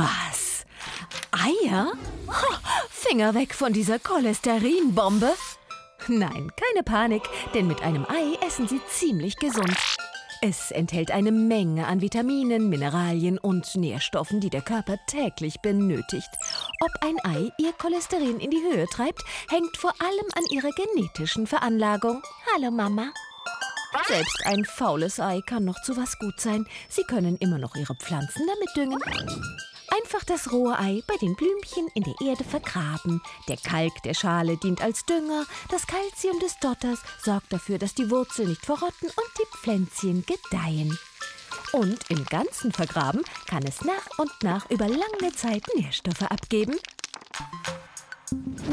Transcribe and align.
Was? 0.00 0.64
Eier? 1.30 1.92
Ha, 2.28 2.60
Finger 2.88 3.34
weg 3.34 3.54
von 3.54 3.74
dieser 3.74 3.98
Cholesterinbombe. 3.98 5.34
Nein, 6.08 6.50
keine 6.56 6.82
Panik, 6.82 7.22
denn 7.52 7.66
mit 7.66 7.82
einem 7.82 8.06
Ei 8.08 8.38
essen 8.46 8.66
Sie 8.66 8.80
ziemlich 8.88 9.36
gesund. 9.36 9.76
Es 10.40 10.70
enthält 10.70 11.10
eine 11.10 11.32
Menge 11.32 11.86
an 11.86 12.00
Vitaminen, 12.00 12.70
Mineralien 12.70 13.36
und 13.36 13.76
Nährstoffen, 13.76 14.40
die 14.40 14.48
der 14.48 14.62
Körper 14.62 14.96
täglich 15.06 15.60
benötigt. 15.60 16.30
Ob 16.80 16.92
ein 17.02 17.18
Ei 17.22 17.52
Ihr 17.58 17.74
Cholesterin 17.74 18.40
in 18.40 18.50
die 18.50 18.62
Höhe 18.62 18.86
treibt, 18.86 19.22
hängt 19.50 19.76
vor 19.76 19.92
allem 19.98 20.26
an 20.34 20.44
Ihrer 20.50 20.70
genetischen 20.70 21.46
Veranlagung. 21.46 22.22
Hallo 22.54 22.70
Mama. 22.70 23.12
Selbst 24.06 24.46
ein 24.46 24.64
faules 24.64 25.20
Ei 25.20 25.40
kann 25.44 25.64
noch 25.64 25.82
zu 25.82 25.96
was 25.96 26.18
gut 26.18 26.40
sein. 26.40 26.66
Sie 26.88 27.02
können 27.02 27.36
immer 27.36 27.58
noch 27.58 27.74
Ihre 27.74 27.96
Pflanzen 27.96 28.46
damit 28.46 28.76
düngen. 28.76 29.02
Einfach 30.12 30.26
das 30.26 30.50
rohe 30.50 30.76
Ei 30.76 31.04
bei 31.06 31.16
den 31.18 31.36
Blümchen 31.36 31.86
in 31.94 32.02
der 32.02 32.14
Erde 32.20 32.42
vergraben. 32.42 33.22
Der 33.46 33.56
Kalk 33.56 34.02
der 34.02 34.12
Schale 34.12 34.56
dient 34.56 34.82
als 34.82 35.04
Dünger, 35.06 35.46
das 35.70 35.86
Kalzium 35.86 36.40
des 36.40 36.58
Dotters 36.58 36.98
sorgt 37.22 37.52
dafür, 37.52 37.78
dass 37.78 37.94
die 37.94 38.10
Wurzeln 38.10 38.48
nicht 38.48 38.66
verrotten 38.66 39.06
und 39.06 39.30
die 39.38 39.56
Pflänzchen 39.58 40.24
gedeihen. 40.26 40.98
Und 41.70 42.10
im 42.10 42.24
Ganzen 42.24 42.72
vergraben 42.72 43.22
kann 43.46 43.62
es 43.62 43.82
nach 43.82 44.18
und 44.18 44.32
nach 44.42 44.68
über 44.68 44.88
lange 44.88 45.32
Zeit 45.32 45.62
Nährstoffe 45.76 46.22
abgeben. 46.22 46.74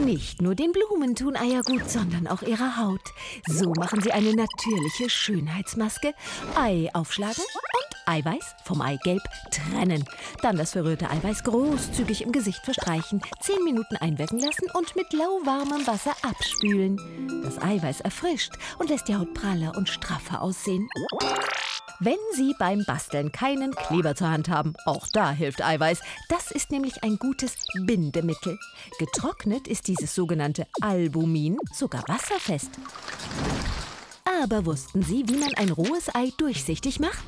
Nicht 0.06 0.42
nur 0.42 0.56
den 0.56 0.72
Blumen 0.72 1.16
tun 1.16 1.36
Eier 1.36 1.62
gut, 1.64 1.90
sondern 1.90 2.28
auch 2.28 2.42
ihrer 2.42 2.78
Haut. 2.78 3.02
So 3.48 3.72
machen 3.78 4.02
sie 4.02 4.12
eine 4.12 4.34
natürliche 4.34 5.10
Schönheitsmaske. 5.10 6.14
Ei 6.56 6.90
aufschlagen 6.94 7.44
und 7.44 7.98
Eiweiß 8.08 8.56
vom 8.64 8.82
Eigelb 8.82 9.22
trennen. 9.52 10.06
Dann 10.42 10.58
das 10.58 10.72
verrührte 10.72 11.10
Eiweiß 11.10 11.44
großzügig 11.44 12.22
im 12.22 12.32
Gesicht 12.32 12.64
verstreichen, 12.64 13.22
10 13.42 13.64
Minuten 13.64 13.98
einwirken 13.98 14.40
lassen 14.40 14.70
und 14.74 14.96
mit 14.96 15.12
lauwarmem 15.14 15.86
Wasser 15.88 16.16
abspülen. 16.22 16.98
Das 17.44 17.62
Eiweiß 17.62 18.02
erfrischt 18.02 18.54
und 18.80 18.90
lässt 18.90 19.08
die 19.08 19.16
Haut 19.16 19.34
praller 19.34 19.74
und 19.76 19.90
straffer 19.90 20.42
aussehen. 20.42 20.88
Wenn 22.00 22.18
Sie 22.36 22.54
beim 22.60 22.84
Basteln 22.86 23.32
keinen 23.32 23.74
Kleber 23.74 24.14
zur 24.14 24.30
Hand 24.30 24.50
haben, 24.50 24.76
auch 24.86 25.08
da 25.14 25.32
hilft 25.32 25.64
Eiweiß. 25.64 26.00
Das 26.30 26.52
ist 26.52 26.72
nämlich 26.72 27.04
ein 27.04 27.18
gutes 27.18 27.56
Bindemittel. 27.86 28.60
Getrocknet 29.00 29.68
ist 29.68 29.88
dieses 29.88 30.14
sogenannte 30.14 30.68
Albumin 30.80 31.58
sogar 31.74 32.04
wasserfest. 32.08 32.70
Aber 34.44 34.66
wussten 34.66 35.02
Sie, 35.02 35.24
wie 35.28 35.38
man 35.38 35.54
ein 35.56 35.70
rohes 35.72 36.14
Ei 36.14 36.32
durchsichtig 36.38 37.00
macht? 37.00 37.24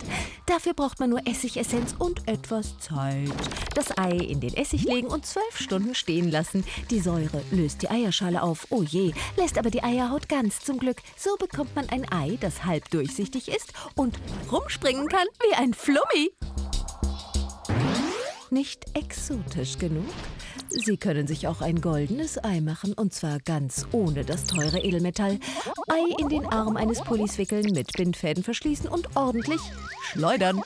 Dafür 0.45 0.73
braucht 0.73 0.99
man 0.99 1.09
nur 1.09 1.25
Essigessenz 1.25 1.95
und 1.97 2.27
etwas 2.27 2.77
Zeit. 2.79 3.31
Das 3.73 3.97
Ei 3.97 4.11
in 4.11 4.39
den 4.39 4.53
Essig 4.53 4.83
legen 4.83 5.07
und 5.07 5.25
zwölf 5.25 5.57
Stunden 5.57 5.95
stehen 5.95 6.30
lassen. 6.30 6.63
Die 6.91 6.99
Säure 6.99 7.41
löst 7.52 7.81
die 7.81 7.89
Eierschale 7.89 8.43
auf, 8.43 8.67
oh 8.69 8.83
je, 8.83 9.13
lässt 9.37 9.57
aber 9.57 9.71
die 9.71 9.83
Eierhaut 9.83 10.30
ganz 10.30 10.59
zum 10.59 10.77
Glück. 10.77 10.97
So 11.17 11.35
bekommt 11.37 11.75
man 11.75 11.89
ein 11.89 12.11
Ei, 12.11 12.37
das 12.41 12.65
halb 12.65 12.89
durchsichtig 12.91 13.47
ist 13.49 13.73
und 13.95 14.19
rumspringen 14.52 15.07
kann 15.07 15.27
wie 15.41 15.55
ein 15.55 15.73
Flummi. 15.73 16.31
Nicht 18.52 18.86
exotisch 18.95 19.78
genug? 19.78 20.05
Sie 20.69 20.97
können 20.97 21.28
sich 21.28 21.47
auch 21.47 21.61
ein 21.61 21.81
goldenes 21.81 22.44
Ei 22.44 22.61
machen 22.61 22.94
und 22.94 23.14
zwar 23.14 23.39
ganz 23.39 23.86
ohne 23.92 24.25
das 24.25 24.45
teure 24.45 24.80
Edelmetall. 24.80 25.39
Ei 25.88 26.16
in 26.19 26.30
den 26.30 26.45
Arm 26.47 26.75
eines 26.75 27.02
Pullis 27.02 27.38
wickeln, 27.38 27.72
mit 27.73 27.94
Bindfäden 27.94 28.44
verschließen 28.44 28.89
und 28.89 29.16
ordentlich 29.16 29.61
schleudern. 30.11 30.61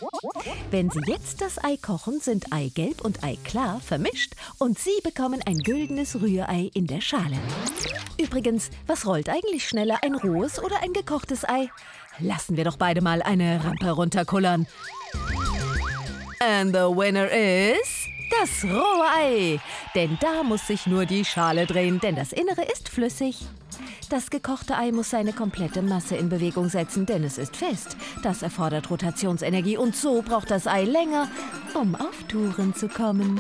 Wenn 0.72 0.89
Sie 0.92 1.02
jetzt 1.08 1.42
das 1.42 1.61
Ei 1.61 1.78
kochen, 1.78 2.22
sind 2.22 2.54
Eigelb 2.54 3.02
und 3.02 3.23
Eiklar 3.23 3.81
vermischt 3.81 4.34
und 4.59 4.80
Sie 4.80 5.02
bekommen 5.04 5.42
ein 5.45 5.58
güldenes 5.58 6.22
Rührei 6.22 6.71
in 6.73 6.88
der 6.88 7.02
Schale. 7.02 7.38
Übrigens, 8.17 8.70
was 8.88 9.05
rollt 9.05 9.27
eigentlich 9.27 9.67
schneller, 9.67 10.00
ein 10.04 10.15
rohes 10.15 10.61
oder 10.61 10.82
ein 10.82 10.94
gekochtes 10.94 11.44
Ei? 11.48 11.70
Lassen 12.20 12.55
wir 12.55 12.64
doch 12.64 12.77
beide 12.77 13.02
mal 13.02 13.21
eine 13.21 13.64
Rampe 13.64 13.92
runterkullern. 13.92 14.67
And 16.45 16.73
the 16.73 16.89
winner 16.89 17.30
is 17.31 18.09
das 18.30 18.65
rohe 18.65 19.05
Ei. 19.15 19.59
Denn 19.95 20.17
da 20.20 20.43
muss 20.43 20.67
sich 20.67 20.87
nur 20.87 21.05
die 21.05 21.23
Schale 21.23 21.65
drehen, 21.65 22.02
denn 22.02 22.15
das 22.15 22.33
Innere 22.33 22.64
ist 22.64 22.89
flüssig. 22.89 23.45
Das 24.09 24.30
gekochte 24.30 24.76
Ei 24.76 24.92
muss 24.92 25.11
seine 25.11 25.32
komplette 25.32 25.82
Masse 25.82 26.17
in 26.17 26.27
Bewegung 26.27 26.67
setzen, 26.67 27.05
denn 27.05 27.23
es 27.23 27.37
ist 27.37 27.55
fest. 27.55 27.95
Das 28.23 28.42
erfordert 28.42 28.89
Rotationsenergie 28.89 29.77
und 29.77 29.95
so 29.95 30.21
braucht 30.21 30.52
das 30.52 30.67
Ei 30.67 30.83
länger, 30.83 31.30
um 31.76 31.95
auf 31.95 32.23
Touren 32.27 32.76
zu 32.76 32.89
kommen. 32.89 33.39